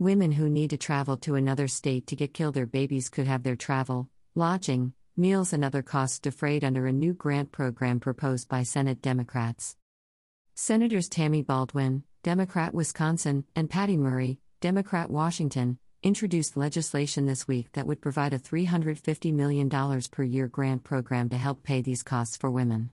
Women 0.00 0.30
who 0.30 0.48
need 0.48 0.70
to 0.70 0.76
travel 0.76 1.16
to 1.18 1.34
another 1.34 1.66
state 1.66 2.06
to 2.06 2.14
get 2.14 2.32
killed 2.32 2.54
their 2.54 2.66
babies 2.66 3.08
could 3.08 3.26
have 3.26 3.42
their 3.42 3.56
travel, 3.56 4.08
lodging, 4.36 4.92
meals, 5.16 5.52
and 5.52 5.64
other 5.64 5.82
costs 5.82 6.20
defrayed 6.20 6.62
under 6.62 6.86
a 6.86 6.92
new 6.92 7.12
grant 7.12 7.50
program 7.50 7.98
proposed 7.98 8.48
by 8.48 8.62
Senate 8.62 9.02
Democrats. 9.02 9.76
Senators 10.54 11.08
Tammy 11.08 11.42
Baldwin, 11.42 12.04
Democrat 12.22 12.72
Wisconsin, 12.72 13.44
and 13.56 13.68
Patty 13.68 13.96
Murray, 13.96 14.38
Democrat 14.60 15.10
Washington, 15.10 15.78
introduced 16.04 16.56
legislation 16.56 17.26
this 17.26 17.48
week 17.48 17.72
that 17.72 17.88
would 17.88 18.00
provide 18.00 18.32
a 18.32 18.38
$350 18.38 19.34
million 19.34 19.68
per 20.12 20.22
year 20.22 20.46
grant 20.46 20.84
program 20.84 21.28
to 21.28 21.36
help 21.36 21.64
pay 21.64 21.82
these 21.82 22.04
costs 22.04 22.36
for 22.36 22.52
women. 22.52 22.92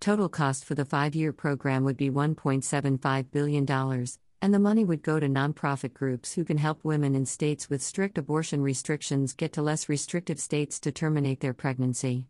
Total 0.00 0.28
cost 0.28 0.64
for 0.64 0.74
the 0.74 0.84
five 0.84 1.14
year 1.14 1.32
program 1.32 1.84
would 1.84 1.96
be 1.96 2.10
$1.75 2.10 3.30
billion, 3.30 4.06
and 4.42 4.54
the 4.54 4.58
money 4.58 4.84
would 4.84 5.02
go 5.02 5.18
to 5.18 5.26
nonprofit 5.26 5.94
groups 5.94 6.34
who 6.34 6.44
can 6.44 6.58
help 6.58 6.84
women 6.84 7.14
in 7.14 7.26
states 7.26 7.70
with 7.70 7.82
strict 7.82 8.18
abortion 8.18 8.62
restrictions 8.62 9.32
get 9.32 9.52
to 9.54 9.62
less 9.62 9.88
restrictive 9.88 10.38
states 10.38 10.78
to 10.80 10.92
terminate 10.92 11.40
their 11.40 11.54
pregnancy. 11.54 12.26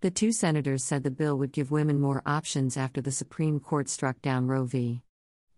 The 0.00 0.10
two 0.10 0.32
senators 0.32 0.82
said 0.82 1.02
the 1.02 1.10
bill 1.10 1.38
would 1.38 1.52
give 1.52 1.70
women 1.70 2.00
more 2.00 2.22
options 2.26 2.76
after 2.76 3.00
the 3.00 3.12
Supreme 3.12 3.60
Court 3.60 3.88
struck 3.88 4.20
down 4.22 4.46
Roe 4.46 4.64
v. 4.64 5.02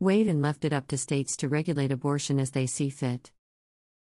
Wade 0.01 0.27
and 0.27 0.43
left 0.43 0.65
it 0.65 0.73
up 0.73 0.89
to 0.89 0.99
states 0.99 1.37
to 1.37 1.49
regulate 1.49 1.93
abortion 1.93 2.41
as 2.41 2.51
they 2.51 2.67
see 2.67 2.91
fit. 2.91 3.31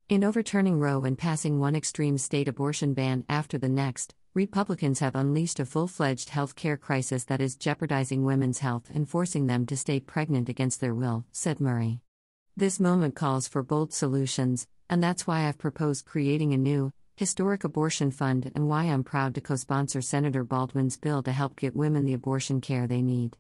In 0.09 0.25
overturning 0.25 0.81
Roe 0.81 1.05
and 1.05 1.16
passing 1.16 1.59
one 1.61 1.77
extreme 1.77 2.19
state 2.19 2.48
abortion 2.48 2.94
ban 2.94 3.25
after 3.28 3.59
the 3.59 3.69
next, 3.69 4.14
Republicans 4.34 4.98
have 4.98 5.14
unleashed 5.14 5.60
a 5.60 5.64
full 5.64 5.86
fledged 5.86 6.30
health 6.30 6.56
care 6.56 6.77
crisis 6.77 7.22
that 7.22 7.40
is 7.40 7.54
jeopardizing 7.54 8.24
women's 8.24 8.58
health 8.58 8.91
and 8.92 9.08
forcing 9.08 9.46
them 9.46 9.64
to 9.64 9.76
stay 9.76 10.00
pregnant 10.00 10.48
against 10.48 10.80
their 10.80 10.92
will, 10.92 11.24
said 11.30 11.60
Murray. 11.60 12.00
This 12.56 12.80
moment 12.80 13.14
calls 13.14 13.46
for 13.46 13.62
bold 13.62 13.92
solutions, 13.92 14.66
and 14.91 15.00
that's 15.00 15.24
why 15.24 15.46
I've 15.46 15.58
proposed 15.58 16.04
creating 16.04 16.52
a 16.52 16.56
new, 16.56 16.91
historic 17.16 17.62
abortion 17.62 18.10
fund 18.10 18.50
and 18.56 18.68
why 18.68 18.86
I'm 18.86 19.04
proud 19.04 19.36
to 19.36 19.41
co 19.41 19.54
sponsor 19.54 20.02
Senator 20.02 20.42
Baldwin's 20.42 20.96
bill 20.96 21.22
to 21.22 21.30
help 21.30 21.54
get 21.54 21.76
women 21.76 22.04
the 22.04 22.14
abortion 22.14 22.60
care 22.60 22.88
they 22.88 23.02
need. 23.02 23.36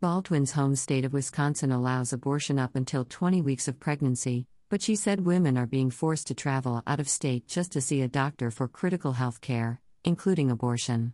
Baldwin's 0.00 0.52
home 0.52 0.74
state 0.74 1.04
of 1.04 1.12
Wisconsin 1.12 1.70
allows 1.70 2.14
abortion 2.14 2.58
up 2.58 2.76
until 2.76 3.04
20 3.04 3.42
weeks 3.42 3.68
of 3.68 3.78
pregnancy, 3.78 4.46
but 4.70 4.80
she 4.80 4.96
said 4.96 5.26
women 5.26 5.58
are 5.58 5.66
being 5.66 5.90
forced 5.90 6.28
to 6.28 6.34
travel 6.34 6.82
out 6.86 6.98
of 6.98 7.10
state 7.10 7.46
just 7.46 7.72
to 7.72 7.82
see 7.82 8.00
a 8.00 8.08
doctor 8.08 8.50
for 8.50 8.68
critical 8.68 9.12
health 9.12 9.42
care, 9.42 9.82
including 10.08 10.50
abortion. 10.50 11.12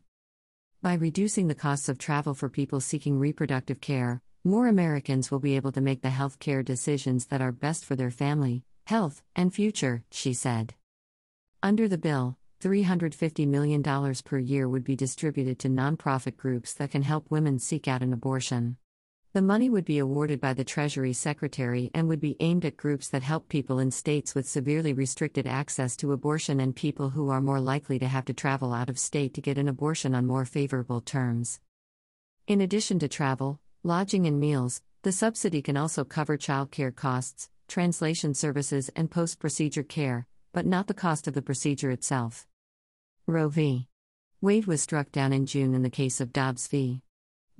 By 0.80 0.94
reducing 0.94 1.48
the 1.48 1.54
costs 1.56 1.88
of 1.88 1.98
travel 1.98 2.32
for 2.32 2.48
people 2.48 2.78
seeking 2.78 3.18
reproductive 3.18 3.80
care, 3.80 4.22
more 4.44 4.68
Americans 4.68 5.32
will 5.32 5.40
be 5.40 5.56
able 5.56 5.72
to 5.72 5.80
make 5.80 6.02
the 6.02 6.10
health 6.10 6.38
care 6.38 6.62
decisions 6.62 7.26
that 7.26 7.42
are 7.42 7.50
best 7.50 7.84
for 7.84 7.96
their 7.96 8.12
family, 8.12 8.62
health, 8.86 9.20
and 9.34 9.52
future, 9.52 10.04
she 10.12 10.32
said. 10.32 10.74
Under 11.60 11.88
the 11.88 11.98
bill, 11.98 12.38
$350 12.62 13.48
million 13.48 13.82
per 13.82 14.38
year 14.38 14.68
would 14.68 14.84
be 14.84 14.94
distributed 14.94 15.58
to 15.58 15.68
nonprofit 15.68 16.36
groups 16.36 16.72
that 16.74 16.92
can 16.92 17.02
help 17.02 17.32
women 17.32 17.58
seek 17.58 17.88
out 17.88 18.00
an 18.00 18.12
abortion. 18.12 18.76
The 19.34 19.42
money 19.42 19.68
would 19.68 19.84
be 19.84 19.98
awarded 19.98 20.40
by 20.40 20.54
the 20.54 20.62
Treasury 20.62 21.12
Secretary 21.12 21.90
and 21.92 22.06
would 22.06 22.20
be 22.20 22.36
aimed 22.38 22.64
at 22.64 22.76
groups 22.76 23.08
that 23.08 23.24
help 23.24 23.48
people 23.48 23.80
in 23.80 23.90
states 23.90 24.32
with 24.32 24.48
severely 24.48 24.92
restricted 24.92 25.44
access 25.44 25.96
to 25.96 26.12
abortion 26.12 26.60
and 26.60 26.76
people 26.76 27.10
who 27.10 27.30
are 27.30 27.40
more 27.40 27.58
likely 27.58 27.98
to 27.98 28.06
have 28.06 28.24
to 28.26 28.32
travel 28.32 28.72
out 28.72 28.88
of 28.88 28.96
state 28.96 29.34
to 29.34 29.40
get 29.40 29.58
an 29.58 29.66
abortion 29.66 30.14
on 30.14 30.24
more 30.24 30.44
favorable 30.44 31.00
terms. 31.00 31.58
In 32.46 32.60
addition 32.60 33.00
to 33.00 33.08
travel, 33.08 33.58
lodging, 33.82 34.24
and 34.28 34.38
meals, 34.38 34.82
the 35.02 35.10
subsidy 35.10 35.62
can 35.62 35.76
also 35.76 36.04
cover 36.04 36.38
childcare 36.38 36.94
costs, 36.94 37.50
translation 37.66 38.34
services, 38.34 38.88
and 38.94 39.10
post 39.10 39.40
procedure 39.40 39.82
care, 39.82 40.28
but 40.52 40.64
not 40.64 40.86
the 40.86 40.94
cost 40.94 41.26
of 41.26 41.34
the 41.34 41.42
procedure 41.42 41.90
itself. 41.90 42.46
Roe 43.26 43.48
v. 43.48 43.88
Wade 44.40 44.66
was 44.66 44.80
struck 44.80 45.10
down 45.10 45.32
in 45.32 45.44
June 45.44 45.74
in 45.74 45.82
the 45.82 45.90
case 45.90 46.20
of 46.20 46.32
Dobbs 46.32 46.68
v. 46.68 47.02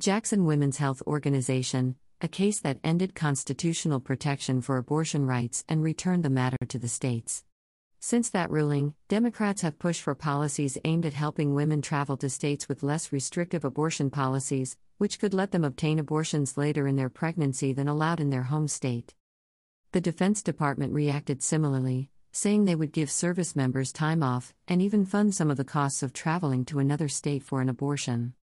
Jackson 0.00 0.44
Women's 0.44 0.78
Health 0.78 1.03
Organization, 1.06 1.94
a 2.21 2.27
case 2.27 2.59
that 2.59 2.81
ended 2.82 3.15
constitutional 3.15 4.00
protection 4.00 4.60
for 4.60 4.77
abortion 4.77 5.25
rights 5.25 5.65
and 5.69 5.84
returned 5.84 6.25
the 6.25 6.31
matter 6.31 6.56
to 6.66 6.81
the 6.81 6.88
states. 6.88 7.44
Since 8.00 8.28
that 8.31 8.50
ruling, 8.50 8.94
Democrats 9.09 9.62
have 9.62 9.78
pushed 9.78 10.03
for 10.03 10.16
policies 10.16 10.77
aimed 10.84 11.06
at 11.06 11.15
helping 11.15 11.54
women 11.54 11.81
travel 11.81 12.16
to 12.16 12.28
states 12.28 12.69
with 12.69 12.83
less 12.83 13.12
restrictive 13.12 13.65
abortion 13.65 14.10
policies, 14.10 14.77
which 14.99 15.21
could 15.21 15.33
let 15.33 15.53
them 15.53 15.62
obtain 15.62 16.00
abortions 16.00 16.59
later 16.59 16.88
in 16.88 16.97
their 16.97 17.09
pregnancy 17.09 17.72
than 17.72 17.87
allowed 17.87 18.19
in 18.19 18.31
their 18.31 18.43
home 18.43 18.66
state. 18.66 19.15
The 19.93 20.00
Defense 20.00 20.43
Department 20.43 20.93
reacted 20.93 21.41
similarly, 21.41 22.10
saying 22.33 22.65
they 22.65 22.75
would 22.75 22.91
give 22.91 23.12
service 23.12 23.54
members 23.54 23.93
time 23.93 24.25
off 24.25 24.54
and 24.66 24.83
even 24.83 25.06
fund 25.06 25.37
some 25.37 25.53
of 25.53 25.56
the 25.56 25.65
costs 25.65 26.03
of 26.03 26.12
traveling 26.12 26.65
to 26.65 26.81
another 26.81 27.06
state 27.06 27.44
for 27.44 27.60
an 27.60 27.69
abortion. 27.69 28.34